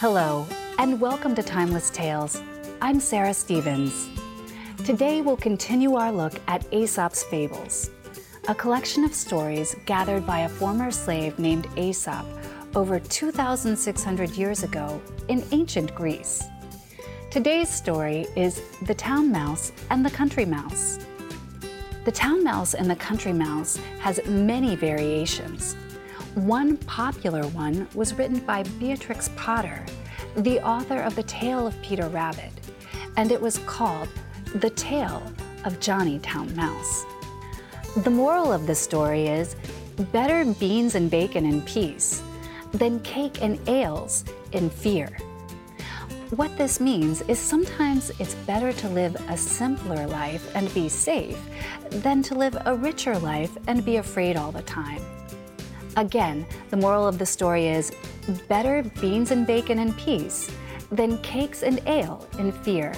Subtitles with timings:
[0.00, 0.46] Hello,
[0.78, 2.42] and welcome to Timeless Tales.
[2.80, 4.08] I'm Sarah Stevens.
[4.82, 7.90] Today we'll continue our look at Aesop's Fables,
[8.48, 12.24] a collection of stories gathered by a former slave named Aesop
[12.74, 16.44] over 2,600 years ago in ancient Greece.
[17.30, 20.98] Today's story is The Town Mouse and the Country Mouse.
[22.06, 25.76] The Town Mouse and the Country Mouse has many variations.
[26.34, 29.84] One popular one was written by Beatrix Potter,
[30.36, 32.52] the author of The Tale of Peter Rabbit,
[33.16, 34.08] and it was called
[34.54, 35.24] The Tale
[35.64, 37.04] of Johnny Town Mouse.
[38.04, 39.56] The moral of the story is
[40.12, 42.22] better beans and bacon in peace
[42.70, 45.08] than cake and ales in fear.
[46.36, 51.36] What this means is sometimes it's better to live a simpler life and be safe
[51.90, 55.02] than to live a richer life and be afraid all the time.
[55.96, 57.92] Again, the moral of the story is
[58.48, 60.50] better beans and bacon in peace
[60.92, 62.92] than cakes and ale in fear.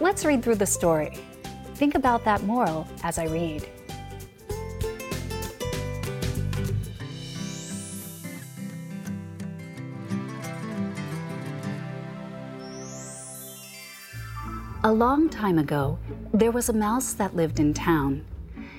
[0.00, 1.18] Let's read through the story.
[1.74, 3.66] Think about that moral as I read.
[14.84, 15.98] A long time ago,
[16.32, 18.24] there was a mouse that lived in town.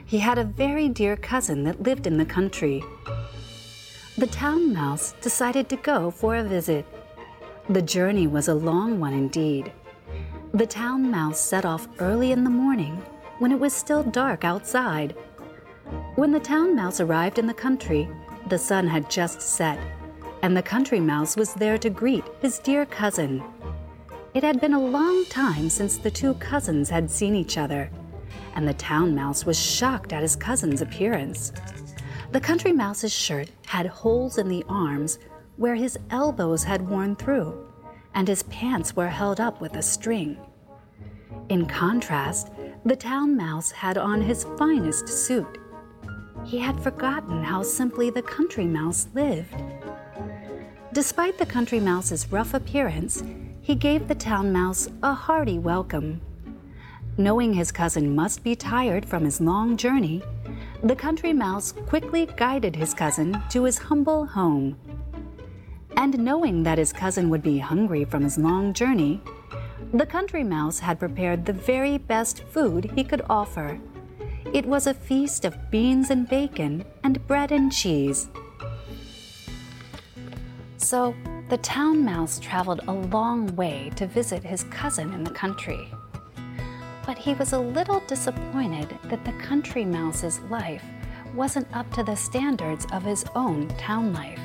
[0.06, 2.82] He had a very dear cousin that lived in the country.
[4.18, 6.88] The town mouse decided to go for a visit.
[7.70, 9.72] The journey was a long one indeed.
[10.56, 13.00] The town mouse set off early in the morning
[13.38, 15.16] when it was still dark outside.
[16.16, 18.10] When the town mouse arrived in the country,
[18.48, 19.78] the sun had just set,
[20.42, 23.44] and the country mouse was there to greet his dear cousin.
[24.34, 27.92] It had been a long time since the two cousins had seen each other,
[28.56, 31.54] and the town mouse was shocked at his cousin's appearance.
[32.32, 35.18] The country mouse's shirt had holes in the arms
[35.56, 37.72] where his elbows had worn through,
[38.14, 40.38] and his pants were held up with a string.
[41.48, 42.52] In contrast,
[42.84, 45.58] the town mouse had on his finest suit.
[46.44, 49.56] He had forgotten how simply the country mouse lived.
[50.92, 53.24] Despite the country mouse's rough appearance,
[53.62, 56.20] he gave the town mouse a hearty welcome.
[57.18, 60.22] Knowing his cousin must be tired from his long journey,
[60.84, 64.78] the country mouse quickly guided his cousin to his humble home.
[65.96, 69.20] And knowing that his cousin would be hungry from his long journey,
[69.94, 73.80] the country mouse had prepared the very best food he could offer.
[74.54, 78.30] It was a feast of beans and bacon and bread and cheese.
[80.78, 81.16] So,
[81.50, 85.92] the town mouse traveled a long way to visit his cousin in the country.
[87.08, 90.84] But he was a little disappointed that the country mouse's life
[91.34, 94.40] wasn't up to the standards of his own town life.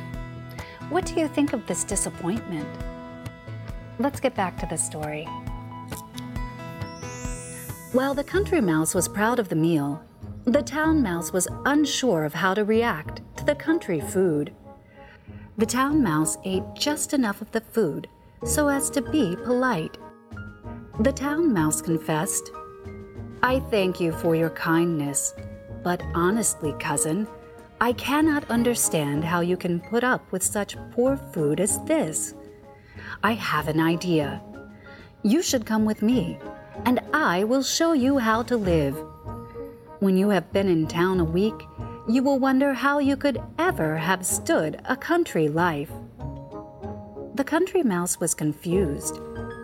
[0.88, 2.68] What do you think of this disappointment?
[3.98, 5.24] Let's get back to the story.
[7.90, 10.00] While the country mouse was proud of the meal,
[10.44, 14.54] the town mouse was unsure of how to react to the country food.
[15.58, 18.08] The town mouse ate just enough of the food
[18.44, 19.98] so as to be polite.
[21.00, 22.52] The town mouse confessed,
[23.42, 25.34] I thank you for your kindness,
[25.82, 27.26] but honestly, cousin,
[27.80, 32.34] I cannot understand how you can put up with such poor food as this.
[33.22, 34.42] I have an idea.
[35.22, 36.38] You should come with me,
[36.84, 38.94] and I will show you how to live.
[40.00, 41.54] When you have been in town a week,
[42.06, 45.90] you will wonder how you could ever have stood a country life.
[47.34, 49.18] The country mouse was confused,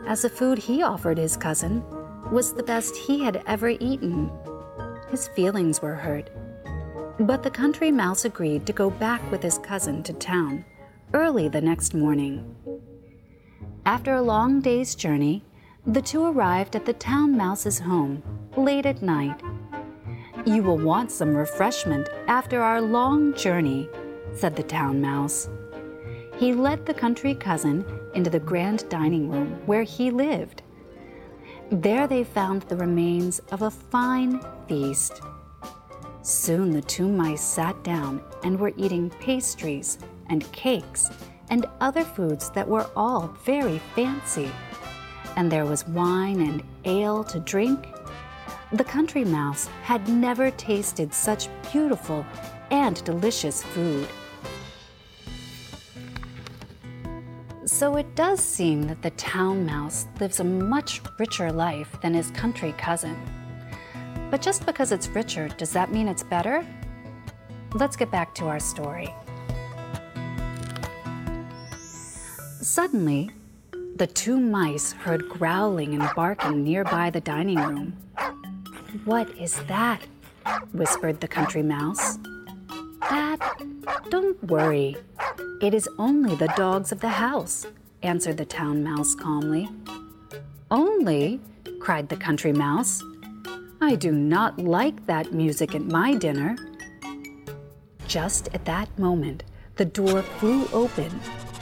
[0.08, 1.84] as the food he offered his cousin
[2.32, 4.28] was the best he had ever eaten.
[5.10, 6.30] His feelings were hurt.
[7.20, 10.64] But the country mouse agreed to go back with his cousin to town
[11.14, 12.56] early the next morning.
[13.86, 15.44] After a long day's journey,
[15.86, 18.24] the two arrived at the town mouse's home
[18.56, 19.40] late at night
[20.48, 23.88] you will want some refreshment after our long journey,
[24.34, 25.48] said the town mouse.
[26.38, 30.62] He led the country cousin into the grand dining room where he lived.
[31.70, 35.20] There they found the remains of a fine feast.
[36.22, 39.98] Soon the two mice sat down and were eating pastries
[40.28, 41.10] and cakes
[41.50, 44.50] and other foods that were all very fancy.
[45.36, 47.86] And there was wine and ale to drink
[48.72, 52.26] the country mouse had never tasted such beautiful
[52.70, 54.06] and delicious food.
[57.68, 62.30] So it does seem that the town mouse lives a much richer life than his
[62.30, 63.14] country cousin.
[64.30, 66.66] But just because it's richer, does that mean it's better?
[67.74, 69.14] Let's get back to our story.
[72.62, 73.30] Suddenly,
[73.96, 77.92] the two mice heard growling and barking nearby the dining room.
[79.04, 80.00] What is that?
[80.72, 82.16] whispered the country mouse.
[83.10, 83.38] That?
[84.08, 84.96] Don't worry.
[85.60, 87.66] It is only the dogs of the house,
[88.02, 89.68] answered the town mouse calmly.
[90.70, 91.40] Only?
[91.80, 93.02] cried the country mouse.
[93.80, 96.56] I do not like that music at my dinner.
[98.06, 99.44] Just at that moment,
[99.76, 101.20] the door flew open,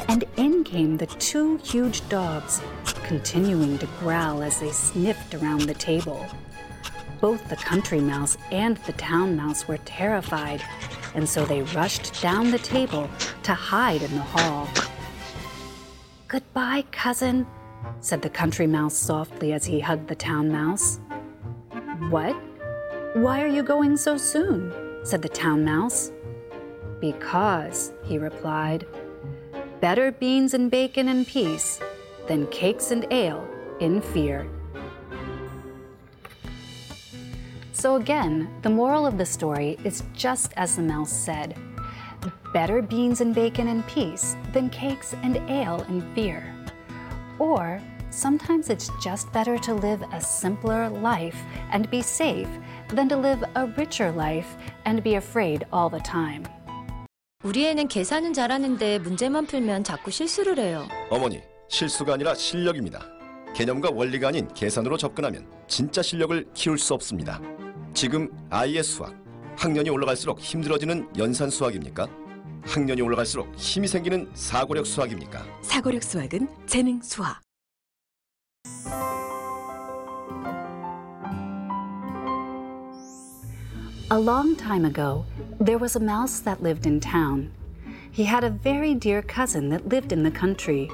[0.08, 2.62] and in came the two huge dogs,
[3.05, 6.26] continuing to growl as they sniffed around the table.
[7.20, 10.62] Both the country mouse and the town mouse were terrified,
[11.16, 13.08] and so they rushed down the table
[13.42, 14.68] to hide in the hall.
[16.28, 17.46] Goodbye, cousin,
[18.00, 21.00] said the country mouse softly as he hugged the town mouse.
[22.10, 22.36] What?
[23.14, 24.72] Why are you going so soon?
[25.04, 26.12] said the town mouse.
[27.00, 28.86] Because, he replied,
[29.80, 31.80] better beans and bacon in peace
[32.28, 33.48] than cakes and ale
[33.80, 34.46] in fear.
[37.85, 41.56] So, again, the moral of the story is just as the mouse said
[42.53, 46.44] better beans and bacon in peace than cakes and ale in fear.
[47.39, 51.38] Or sometimes it's just better to live a simpler life
[51.71, 52.50] and be safe
[52.89, 56.44] than to live a richer life and be afraid all the time.
[57.44, 60.88] 우리 애는 계산은 잘하는데 문제만 풀면 자꾸 실수를 해요.
[61.09, 63.01] 어머니, 실수가 아니라 실력입니다.
[63.56, 67.41] 개념과 원리가 아닌 계산으로 접근하면 진짜 실력을 키울 수 없습니다.
[67.95, 69.15] 지금 아이의 수학,
[69.57, 72.07] 학년이 올라갈수록 힘들어지는 연산 수학입니까?
[72.63, 75.44] 학년이 올라갈수록 힘이 생기는 사고력 수학입니까?
[75.62, 77.41] 사고력 수학은 재능 수학.
[84.12, 85.23] A long time ago,
[85.57, 87.50] there was a mouse that lived in town.
[88.12, 90.89] He had a very dear cousin that lived in the country.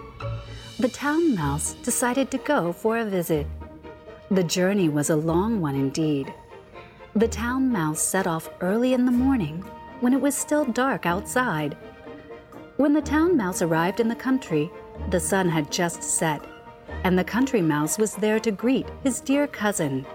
[0.80, 3.48] The town mouse decided to go for a visit.
[4.30, 6.32] The journey was a long one indeed.
[7.15, 9.63] The town mouse set off early in the morning
[10.01, 11.77] when it was still dark outside.
[12.79, 14.71] When the town mouse arrived in the country,
[15.11, 16.43] the sun had just set,
[17.05, 20.07] and the country mouse was there to greet his dear cousin.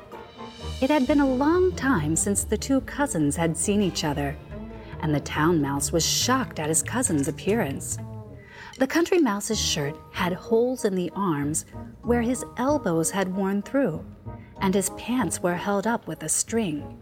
[0.81, 4.35] It had been a long time since the two cousins had seen each other,
[5.01, 7.99] and the town mouse was shocked at his cousin's appearance.
[8.79, 11.65] The country mouse's shirt had holes in the arms
[12.01, 14.03] where his elbows had worn through,
[14.61, 17.01] and his pants were held up with a string.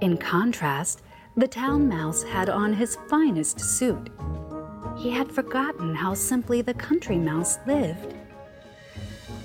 [0.00, 1.02] In contrast,
[1.36, 4.10] the town mouse had on his finest suit.
[4.98, 8.14] He had forgotten how simply the country mouse lived.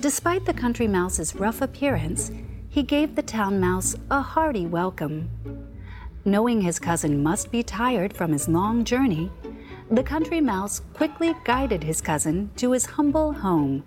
[0.00, 2.30] Despite the country mouse's rough appearance,
[2.68, 5.30] he gave the town mouse a hearty welcome.
[6.24, 9.30] Knowing his cousin must be tired from his long journey,
[9.90, 13.82] the country mouse quickly guided his cousin to his humble home.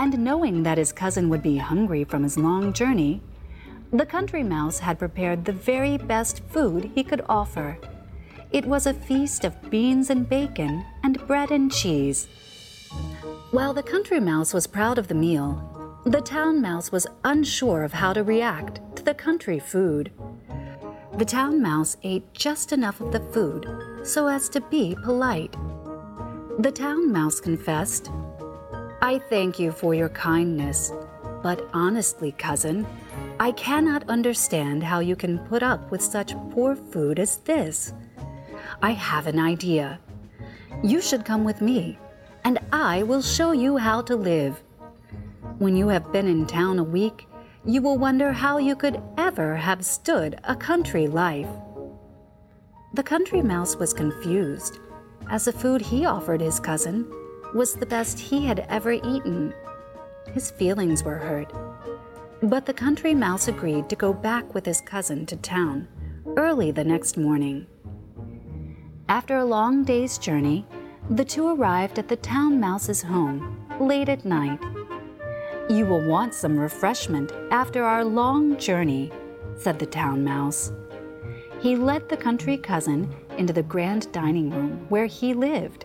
[0.00, 3.20] And knowing that his cousin would be hungry from his long journey,
[3.92, 7.76] the country mouse had prepared the very best food he could offer.
[8.50, 12.28] It was a feast of beans and bacon and bread and cheese.
[13.50, 17.92] While the country mouse was proud of the meal, the town mouse was unsure of
[17.92, 20.10] how to react to the country food.
[21.18, 23.66] The town mouse ate just enough of the food
[24.02, 25.54] so as to be polite.
[26.58, 28.10] The town mouse confessed,
[29.02, 30.92] I thank you for your kindness,
[31.42, 32.86] but honestly, cousin,
[33.38, 37.94] I cannot understand how you can put up with such poor food as this.
[38.82, 39.98] I have an idea.
[40.82, 41.98] You should come with me,
[42.44, 44.62] and I will show you how to live.
[45.56, 47.26] When you have been in town a week,
[47.64, 51.48] you will wonder how you could ever have stood a country life.
[52.92, 54.78] The country mouse was confused,
[55.30, 57.10] as the food he offered his cousin
[57.54, 59.54] was the best he had ever eaten.
[60.32, 61.52] His feelings were hurt.
[62.42, 65.88] But the country mouse agreed to go back with his cousin to town
[66.36, 67.66] early the next morning.
[69.08, 70.64] After a long day's journey,
[71.10, 74.60] the two arrived at the town mouse's home late at night.
[75.68, 79.10] You will want some refreshment after our long journey,
[79.56, 80.72] said the town mouse.
[81.60, 85.84] He led the country cousin into the grand dining room where he lived.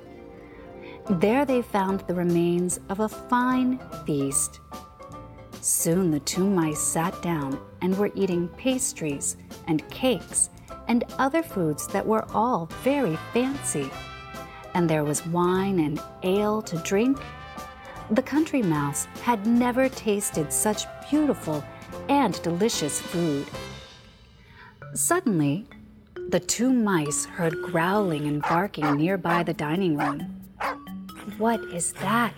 [1.10, 4.60] There they found the remains of a fine feast.
[5.62, 10.50] Soon the two mice sat down and were eating pastries and cakes
[10.88, 13.90] and other foods that were all very fancy.
[14.74, 17.20] And there was wine and ale to drink
[18.12, 21.64] the country mouse had never tasted such beautiful
[22.08, 23.48] and delicious food.
[24.94, 25.66] Suddenly,
[26.30, 30.35] the two mice heard growling and barking nearby the dining room.
[31.38, 32.34] What is that?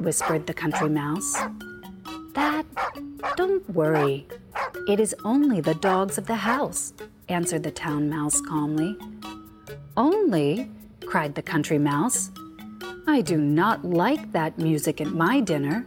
[0.00, 1.34] whispered the country mouse.
[2.34, 2.66] That,
[3.36, 4.26] don't worry.
[4.88, 6.92] It is only the dogs of the house,
[7.28, 8.98] answered the town mouse calmly.
[9.96, 10.70] Only?
[11.06, 12.30] cried the country mouse.
[13.06, 15.86] I do not like that music at my dinner.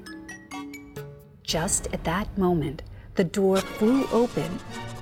[1.43, 2.81] Just at that moment,
[3.15, 4.59] the door flew open,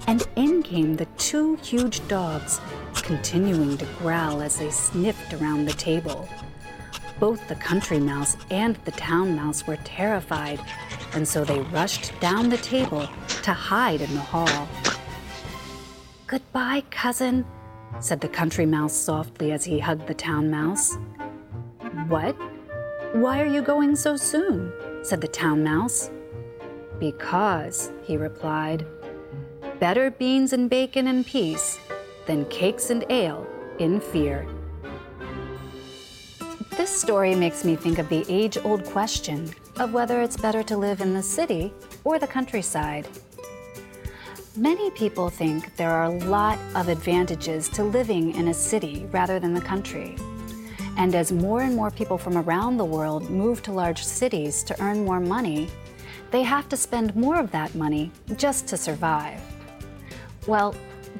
[0.07, 2.59] and in came the two huge dogs,
[2.95, 6.27] continuing to growl as they sniffed around the table.
[7.19, 10.59] Both the country mouse and the town mouse were terrified,
[11.13, 13.07] and so they rushed down the table
[13.43, 14.69] to hide in the hall.
[16.27, 17.45] Goodbye, cousin,
[17.99, 20.97] said the country mouse softly as he hugged the town mouse.
[22.07, 22.37] What?
[23.13, 24.71] Why are you going so soon?
[25.03, 26.11] said the town mouse.
[26.99, 28.85] Because, he replied,
[29.79, 31.79] better beans and bacon in peace
[32.27, 33.47] than cakes and ale
[33.79, 34.47] in fear.
[36.79, 40.77] This story makes me think of the age old question of whether it's better to
[40.77, 41.73] live in the city
[42.05, 43.05] or the countryside.
[44.55, 49.41] Many people think there are a lot of advantages to living in a city rather
[49.41, 50.15] than the country.
[50.95, 54.81] And as more and more people from around the world move to large cities to
[54.81, 55.67] earn more money,
[56.31, 59.41] they have to spend more of that money just to survive.
[60.47, 60.73] Well,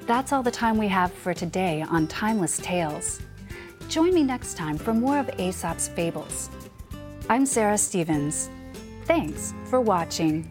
[0.05, 3.19] that's all the time we have for today on Timeless Tales.
[3.89, 6.51] Join me next time for more of Aesop's Fables.
[7.27, 8.47] I'm Sarah Stevens.
[9.05, 10.45] Thanks for watching.